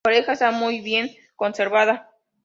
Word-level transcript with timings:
La 0.03 0.13
oreja 0.13 0.31
está 0.31 0.49
muy 0.49 0.79
bien 0.81 1.11
conservada. 1.35 2.09